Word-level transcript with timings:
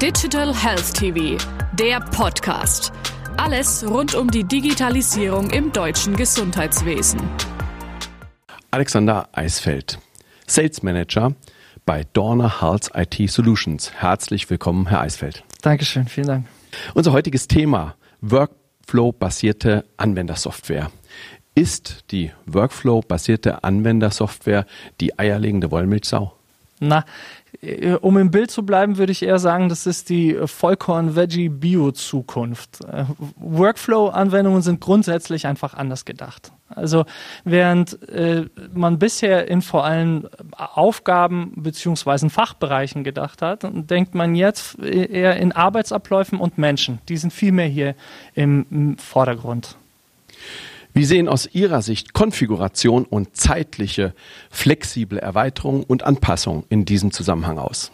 Digital 0.00 0.54
Health 0.54 0.94
TV, 0.94 1.36
der 1.74 2.00
Podcast. 2.00 2.90
Alles 3.36 3.86
rund 3.86 4.14
um 4.14 4.30
die 4.30 4.44
Digitalisierung 4.44 5.50
im 5.50 5.72
deutschen 5.72 6.16
Gesundheitswesen. 6.16 7.20
Alexander 8.70 9.28
Eisfeld, 9.32 9.98
Sales 10.46 10.82
Manager 10.82 11.34
bei 11.84 12.04
Dorner 12.14 12.62
Health 12.62 12.90
IT 12.94 13.30
Solutions. 13.30 13.92
Herzlich 13.92 14.48
willkommen, 14.48 14.86
Herr 14.88 15.02
Eisfeld. 15.02 15.44
Dankeschön, 15.60 16.06
vielen 16.06 16.26
Dank. 16.26 16.46
Unser 16.94 17.12
heutiges 17.12 17.46
Thema 17.46 17.94
Workflow-basierte 18.22 19.84
Anwendersoftware. 19.98 20.90
Ist 21.54 22.06
die 22.10 22.32
Workflow-basierte 22.46 23.64
Anwendersoftware 23.64 24.64
die 24.98 25.18
eierlegende 25.18 25.70
Wollmilchsau? 25.70 26.39
Na, 26.80 27.04
äh, 27.60 27.92
um 27.92 28.16
im 28.16 28.30
Bild 28.30 28.50
zu 28.50 28.64
bleiben, 28.64 28.96
würde 28.96 29.12
ich 29.12 29.22
eher 29.22 29.38
sagen, 29.38 29.68
das 29.68 29.84
ist 29.86 30.08
die 30.08 30.34
Vollkorn-Veggie-Bio-Zukunft. 30.44 32.82
Äh, 32.84 33.04
Workflow-Anwendungen 33.36 34.62
sind 34.62 34.80
grundsätzlich 34.80 35.46
einfach 35.46 35.74
anders 35.74 36.06
gedacht. 36.06 36.52
Also 36.68 37.04
während 37.44 38.02
äh, 38.08 38.46
man 38.72 38.98
bisher 38.98 39.46
in 39.48 39.60
vor 39.60 39.84
allem 39.84 40.26
Aufgaben 40.56 41.52
beziehungsweise 41.56 42.30
Fachbereichen 42.30 43.04
gedacht 43.04 43.42
hat, 43.42 43.68
denkt 43.70 44.14
man 44.14 44.34
jetzt 44.34 44.78
eher 44.78 45.36
in 45.36 45.52
Arbeitsabläufen 45.52 46.40
und 46.40 46.56
Menschen. 46.56 47.00
Die 47.08 47.18
sind 47.18 47.32
viel 47.32 47.52
mehr 47.52 47.66
hier 47.66 47.94
im 48.34 48.96
Vordergrund. 48.98 49.76
Wie 51.00 51.06
sehen 51.06 51.28
aus 51.28 51.48
Ihrer 51.54 51.80
Sicht 51.80 52.12
Konfiguration 52.12 53.06
und 53.06 53.34
zeitliche 53.34 54.12
flexible 54.50 55.18
Erweiterung 55.18 55.82
und 55.82 56.02
Anpassung 56.02 56.64
in 56.68 56.84
diesem 56.84 57.10
Zusammenhang 57.10 57.58
aus? 57.58 57.90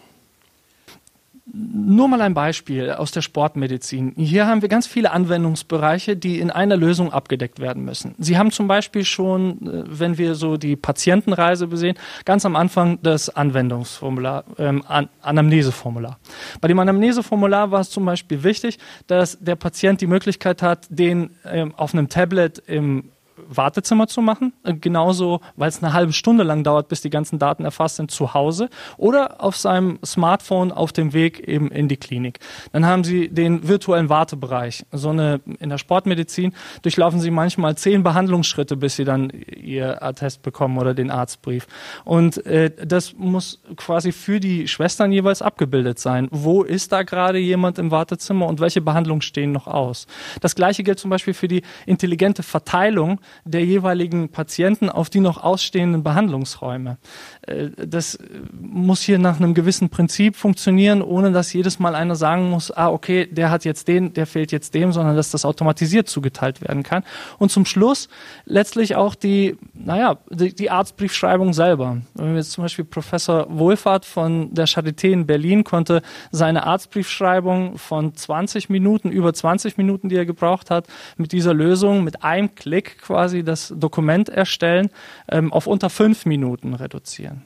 Nur 1.59 2.07
mal 2.07 2.21
ein 2.21 2.35
Beispiel 2.35 2.91
aus 2.91 3.11
der 3.11 3.21
Sportmedizin. 3.21 4.13
Hier 4.15 4.45
haben 4.45 4.61
wir 4.61 4.69
ganz 4.69 4.85
viele 4.85 5.11
Anwendungsbereiche, 5.11 6.15
die 6.15 6.39
in 6.39 6.51
einer 6.51 6.77
Lösung 6.77 7.11
abgedeckt 7.11 7.59
werden 7.59 7.83
müssen. 7.83 8.13
Sie 8.19 8.37
haben 8.37 8.51
zum 8.51 8.67
Beispiel 8.67 9.03
schon, 9.03 9.65
äh, 9.65 9.83
wenn 9.87 10.19
wir 10.19 10.35
so 10.35 10.57
die 10.57 10.75
Patientenreise 10.75 11.65
besehen, 11.65 11.97
ganz 12.25 12.45
am 12.45 12.55
Anfang 12.55 12.99
das 13.01 13.29
Anwendungsformular, 13.29 14.43
ähm, 14.59 14.83
An 14.87 15.09
Anamneseformular. 15.21 16.19
Bei 16.61 16.67
dem 16.67 16.77
Anamneseformular 16.77 17.71
war 17.71 17.81
es 17.81 17.89
zum 17.89 18.05
Beispiel 18.05 18.43
wichtig, 18.43 18.77
dass 19.07 19.39
der 19.39 19.55
Patient 19.55 19.99
die 19.99 20.07
Möglichkeit 20.07 20.61
hat, 20.61 20.85
den 20.89 21.31
ähm, 21.43 21.73
auf 21.75 21.93
einem 21.93 22.07
Tablet 22.07 22.59
im 22.67 23.09
Wartezimmer 23.49 24.07
zu 24.07 24.21
machen, 24.21 24.53
äh, 24.63 24.73
genauso, 24.73 25.41
weil 25.55 25.69
es 25.69 25.83
eine 25.83 25.93
halbe 25.93 26.13
Stunde 26.13 26.43
lang 26.43 26.63
dauert, 26.63 26.87
bis 26.87 27.01
die 27.01 27.09
ganzen 27.09 27.39
Daten 27.39 27.65
erfasst 27.65 27.97
sind, 27.97 28.11
zu 28.11 28.33
Hause 28.33 28.69
oder 28.97 29.41
auf 29.41 29.57
seinem 29.57 29.99
Smartphone 30.05 30.71
auf 30.71 30.91
dem 30.91 31.13
Weg 31.13 31.39
eben 31.47 31.69
in 31.71 31.87
die 31.87 31.97
Klinik. 31.97 32.39
Dann 32.71 32.85
haben 32.85 33.03
Sie 33.03 33.29
den 33.29 33.67
virtuellen 33.67 34.09
Wartebereich. 34.09 34.85
So 34.91 35.09
eine 35.09 35.41
in 35.59 35.69
der 35.69 35.77
Sportmedizin 35.77 36.53
durchlaufen 36.81 37.19
Sie 37.19 37.31
manchmal 37.31 37.75
zehn 37.77 38.03
Behandlungsschritte, 38.03 38.77
bis 38.77 38.95
Sie 38.95 39.05
dann 39.05 39.29
Ihr 39.29 40.03
Attest 40.03 40.41
bekommen 40.41 40.77
oder 40.77 40.93
den 40.93 41.11
Arztbrief. 41.11 41.67
Und 42.03 42.45
äh, 42.45 42.71
das 42.85 43.13
muss 43.17 43.61
quasi 43.75 44.11
für 44.11 44.39
die 44.39 44.67
Schwestern 44.67 45.11
jeweils 45.11 45.41
abgebildet 45.41 45.99
sein. 45.99 46.27
Wo 46.31 46.63
ist 46.63 46.91
da 46.91 47.03
gerade 47.03 47.39
jemand 47.39 47.79
im 47.79 47.91
Wartezimmer 47.91 48.47
und 48.47 48.59
welche 48.59 48.81
Behandlungen 48.81 49.21
stehen 49.21 49.51
noch 49.51 49.67
aus? 49.67 50.07
Das 50.41 50.55
gleiche 50.55 50.83
gilt 50.83 50.99
zum 50.99 51.09
Beispiel 51.09 51.33
für 51.33 51.47
die 51.47 51.63
intelligente 51.85 52.43
Verteilung 52.43 53.19
der 53.45 53.65
jeweiligen 53.65 54.29
Patienten 54.29 54.89
auf 54.89 55.09
die 55.09 55.19
noch 55.19 55.43
ausstehenden 55.43 56.03
Behandlungsräume. 56.03 56.97
Äh, 57.41 57.69
das 57.85 58.19
muss 58.59 59.01
hier 59.01 59.19
nach 59.19 59.39
einem 59.39 59.53
gewissen 59.53 59.89
Prinzip 59.89 60.35
funktionieren, 60.35 61.01
ohne 61.01 61.31
dass 61.31 61.53
jedes 61.53 61.79
Mal 61.79 61.95
einer 61.95 62.15
sagen 62.15 62.49
muss, 62.49 62.71
ah, 62.71 62.89
okay, 62.89 63.27
der 63.27 63.51
hat 63.51 63.65
jetzt 63.65 63.87
den, 63.87 64.13
der 64.13 64.27
fehlt 64.27 64.51
jetzt 64.51 64.73
dem, 64.73 64.91
sondern 64.91 65.15
dass 65.15 65.31
das 65.31 65.45
automatisiert 65.45 66.07
zugeteilt 66.07 66.61
werden 66.61 66.83
kann. 66.83 67.03
Und 67.37 67.51
zum 67.51 67.65
Schluss 67.65 68.07
letztlich 68.45 68.95
auch 68.95 69.15
die, 69.15 69.57
naja, 69.73 70.17
die, 70.29 70.53
die 70.53 70.69
Arztbriefschreibung 70.69 71.53
selber. 71.53 71.97
Wenn 72.13 72.31
wir 72.31 72.37
jetzt 72.37 72.51
zum 72.51 72.63
Beispiel 72.63 72.85
Professor 72.85 73.47
Wohlfahrt 73.49 74.05
von 74.05 74.53
der 74.53 74.67
Charité 74.67 75.11
in 75.11 75.25
Berlin 75.27 75.63
konnte 75.63 76.01
seine 76.31 76.65
Arztbriefschreibung 76.65 77.77
von 77.77 78.15
20 78.15 78.69
Minuten, 78.69 79.11
über 79.11 79.33
20 79.33 79.77
Minuten, 79.77 80.09
die 80.09 80.15
er 80.15 80.25
gebraucht 80.25 80.69
hat, 80.69 80.87
mit 81.17 81.31
dieser 81.31 81.53
Lösung, 81.53 82.03
mit 82.03 82.23
einem 82.23 82.55
Klick 82.55 82.99
quasi 83.01 83.26
quasi 83.27 83.43
das 83.43 83.73
Dokument 83.75 84.29
erstellen, 84.29 84.89
ähm, 85.29 85.51
auf 85.51 85.67
unter 85.67 85.89
fünf 85.89 86.25
Minuten 86.25 86.73
reduzieren. 86.73 87.41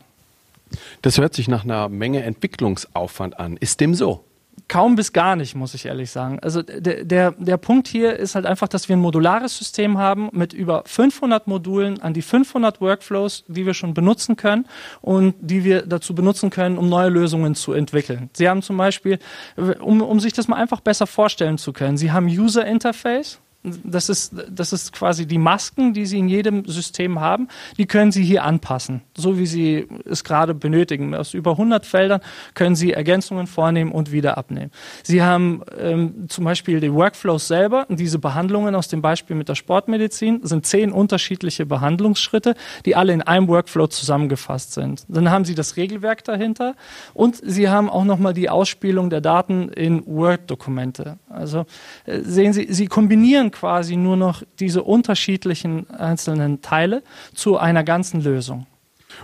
Das 1.02 1.18
hört 1.18 1.34
sich 1.34 1.48
nach 1.48 1.64
einer 1.64 1.90
Menge 1.90 2.24
Entwicklungsaufwand 2.24 3.40
an. 3.40 3.58
Ist 3.58 3.80
dem 3.80 3.96
so? 3.96 4.24
Kaum 4.68 4.96
bis 4.96 5.12
gar 5.12 5.36
nicht, 5.36 5.56
muss 5.56 5.74
ich 5.74 5.86
ehrlich 5.86 6.12
sagen. 6.12 6.40
Also 6.40 6.62
der, 6.62 7.04
der, 7.04 7.32
der 7.32 7.58
Punkt 7.58 7.88
hier 7.88 8.16
ist 8.16 8.36
halt 8.36 8.46
einfach, 8.46 8.68
dass 8.68 8.88
wir 8.88 8.96
ein 8.96 9.02
modulares 9.02 9.58
System 9.58 9.98
haben 9.98 10.30
mit 10.34 10.54
über 10.54 10.84
500 10.86 11.48
Modulen 11.48 12.00
an 12.02 12.14
die 12.14 12.22
500 12.22 12.80
Workflows, 12.80 13.44
die 13.48 13.66
wir 13.66 13.74
schon 13.74 13.94
benutzen 13.94 14.36
können 14.36 14.66
und 15.02 15.34
die 15.42 15.64
wir 15.64 15.82
dazu 15.82 16.14
benutzen 16.14 16.52
können, 16.52 16.78
um 16.78 16.90
neue 16.90 17.10
Lösungen 17.10 17.56
zu 17.56 17.74
entwickeln. 17.74 18.30
Sie 18.34 18.48
haben 18.48 18.62
zum 18.62 18.78
Beispiel, 18.78 19.20
um, 19.80 20.02
um 20.02 20.20
sich 20.20 20.32
das 20.32 20.48
mal 20.48 20.58
einfach 20.58 20.80
besser 20.80 21.08
vorstellen 21.08 21.58
zu 21.58 21.74
können, 21.74 21.98
Sie 21.98 22.12
haben 22.12 22.28
User 22.28 22.66
Interface, 22.66 23.40
das 23.64 24.10
ist, 24.10 24.34
das 24.50 24.74
ist 24.74 24.92
quasi 24.92 25.28
die 25.28 25.38
Masken, 25.38 25.94
die 25.94 26.08
Sie 26.08 26.18
in 26.18 26.28
jedem 26.28 26.66
System 26.66 27.20
haben, 27.20 27.48
die 27.78 27.86
können 27.86 28.12
Sie 28.12 28.24
hier 28.24 28.44
anpassen, 28.44 29.02
so 29.16 29.38
wie 29.38 29.46
Sie 29.46 29.88
es 30.06 30.24
gerade 30.24 30.56
benötigen. 30.56 31.14
Aus 31.14 31.36
über 31.36 31.52
100 31.52 31.86
Feldern 31.86 32.22
können 32.56 32.76
Sie 32.76 32.94
Ergänzungen 32.94 33.46
vornehmen 33.46 33.92
und 33.92 34.12
wieder 34.12 34.38
abnehmen. 34.38 34.72
Sie 35.04 35.22
haben 35.22 35.62
ähm, 35.80 36.26
zum 36.28 36.46
Beispiel 36.46 36.80
die 36.80 36.92
Workflows 36.92 37.48
selber, 37.48 37.86
diese 37.88 38.18
Behandlungen 38.18 38.74
aus 38.74 38.88
dem 38.88 39.04
Beispiel 39.04 39.36
mit 39.36 39.48
der 39.48 39.56
Sportmedizin, 39.56 40.40
sind 40.44 40.66
zehn 40.66 40.92
unterschiedliche 40.92 41.68
Behandlungsschritte, 41.68 42.56
die 42.86 42.96
alle 42.96 43.14
in 43.14 43.22
einem 43.22 43.48
Workflow 43.48 43.88
zusammengefasst 43.88 44.74
sind. 44.74 45.06
Dann 45.08 45.30
haben 45.30 45.46
Sie 45.46 45.54
das 45.54 45.78
Regelwerk 45.78 46.24
dahinter 46.24 46.76
und 47.14 47.40
Sie 47.44 47.70
haben 47.70 47.90
auch 47.92 48.06
nochmal 48.06 48.34
die 48.34 48.50
Ausspielung 48.50 49.12
der 49.12 49.22
Daten 49.22 49.70
in 49.70 50.04
Word-Dokumente. 50.08 51.20
Also 51.30 51.66
äh, 52.06 52.22
sehen 52.22 52.54
Sie, 52.54 52.68
Sie 52.72 52.88
kombinieren 52.88 53.51
quasi 53.52 53.96
nur 53.96 54.18
noch 54.18 54.44
diese 54.60 54.84
unterschiedlichen 54.84 55.90
einzelnen 55.90 56.62
Teile 56.62 57.04
zu 57.34 57.58
einer 57.58 57.84
ganzen 57.84 58.22
Lösung. 58.22 58.68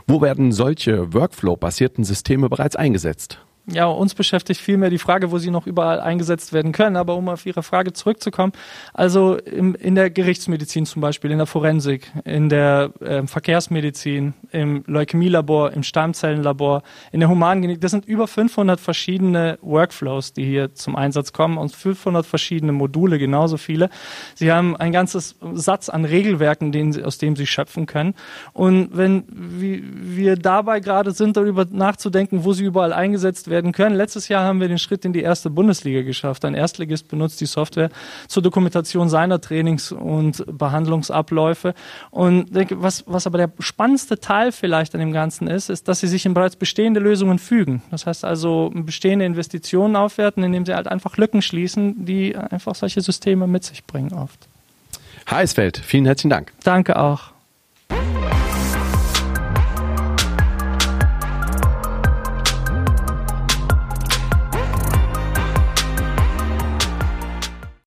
Wo 0.05 0.21
werden 0.21 0.51
solche 0.51 1.13
Workflow-basierten 1.13 2.03
Systeme 2.03 2.49
bereits 2.49 2.75
eingesetzt? 2.75 3.39
Ja, 3.69 3.87
uns 3.87 4.15
beschäftigt 4.15 4.61
vielmehr 4.61 4.89
die 4.89 4.97
Frage, 4.97 5.29
wo 5.29 5.39
sie 5.39 5.51
noch 5.51 5.67
überall 5.67 5.99
eingesetzt 5.99 6.53
werden 6.53 6.71
können. 6.71 6.95
Aber 6.95 7.15
um 7.15 7.27
auf 7.27 7.45
Ihre 7.45 7.63
Frage 7.63 7.91
zurückzukommen, 7.91 8.53
also 8.93 9.35
im, 9.35 9.75
in 9.75 9.95
der 9.95 10.09
Gerichtsmedizin 10.09 10.85
zum 10.85 11.01
Beispiel, 11.01 11.31
in 11.31 11.37
der 11.37 11.47
Forensik, 11.47 12.09
in 12.23 12.47
der 12.47 12.91
äh, 13.01 13.27
Verkehrsmedizin, 13.27 14.35
im 14.53 14.85
Leukämielabor, 14.87 15.73
im 15.73 15.83
Stammzellenlabor, 15.83 16.81
in 17.11 17.19
der 17.19 17.27
Humangenetik, 17.27 17.81
das 17.81 17.91
sind 17.91 18.05
über 18.05 18.27
500 18.27 18.79
verschiedene 18.79 19.59
Workflows, 19.61 20.31
die 20.31 20.45
hier 20.45 20.73
zum 20.73 20.95
Einsatz 20.95 21.33
kommen 21.33 21.57
und 21.57 21.75
500 21.75 22.25
verschiedene 22.25 22.71
Module, 22.71 23.19
genauso 23.19 23.57
viele. 23.57 23.89
Sie 24.35 24.49
haben 24.49 24.77
ein 24.77 24.93
ganzes 24.93 25.35
Satz 25.53 25.89
an 25.89 26.05
Regelwerken, 26.05 26.71
sie, 26.93 27.03
aus 27.03 27.17
dem 27.17 27.35
Sie 27.35 27.45
schöpfen 27.45 27.85
können. 27.85 28.13
Und 28.53 28.95
wenn 28.95 29.25
wir 29.29 30.37
dabei 30.37 30.79
gerade 30.79 31.11
sind, 31.11 31.35
darüber 31.35 31.65
nachzudenken, 31.69 32.45
wo 32.45 32.53
sie 32.53 32.63
überall 32.63 32.93
eingesetzt 32.93 33.49
werden, 33.49 33.56
werden 33.57 33.71
können. 33.71 33.95
Letztes 33.95 34.27
Jahr 34.27 34.43
haben 34.43 34.61
wir 34.61 34.67
den 34.67 34.77
Schritt 34.77 35.03
in 35.03 35.13
die 35.13 35.21
erste 35.21 35.49
Bundesliga 35.49 36.03
geschafft. 36.03 36.45
Ein 36.45 36.53
Erstligist 36.53 37.07
benutzt 37.07 37.41
die 37.41 37.47
Software 37.47 37.89
zur 38.27 38.43
Dokumentation 38.43 39.09
seiner 39.09 39.41
Trainings- 39.41 39.91
und 39.91 40.45
Behandlungsabläufe. 40.47 41.73
Und 42.11 42.49
was, 42.71 43.03
was 43.07 43.25
aber 43.25 43.39
der 43.39 43.51
spannendste 43.59 44.19
Teil 44.19 44.51
vielleicht 44.51 44.93
an 44.93 44.99
dem 44.99 45.11
Ganzen 45.11 45.47
ist, 45.47 45.69
ist, 45.69 45.87
dass 45.87 45.99
sie 46.01 46.07
sich 46.07 46.25
in 46.25 46.35
bereits 46.35 46.55
bestehende 46.55 46.99
Lösungen 46.99 47.39
fügen. 47.39 47.81
Das 47.89 48.05
heißt 48.05 48.23
also 48.23 48.71
bestehende 48.73 49.25
Investitionen 49.25 49.95
aufwerten, 49.95 50.43
indem 50.43 50.65
sie 50.65 50.75
halt 50.75 50.87
einfach 50.87 51.17
Lücken 51.17 51.41
schließen, 51.41 52.05
die 52.05 52.35
einfach 52.35 52.75
solche 52.75 53.01
Systeme 53.01 53.47
mit 53.47 53.63
sich 53.63 53.85
bringen 53.85 54.13
oft. 54.13 54.47
Herr 55.25 55.39
Eisfeld, 55.39 55.77
vielen 55.77 56.05
herzlichen 56.05 56.29
Dank. 56.29 56.53
Danke 56.63 56.99
auch. 56.99 57.36